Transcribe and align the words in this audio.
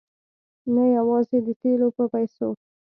نه 0.73 0.83
یوازې 0.97 1.37
د 1.45 1.47
تېلو 1.61 1.87
په 1.97 2.03
پیسو. 2.13 2.49